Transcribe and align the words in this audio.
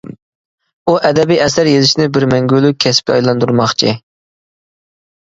ئۇ 0.91 0.95
ئەدەبىي 1.09 1.43
ئەسەر 1.45 1.69
يېزىشنى 1.73 2.09
بىر 2.17 2.27
مەڭگۈلۈك 2.33 2.83
كەسىپكە 2.89 3.19
ئايلاندۇرماقچى. 3.19 3.97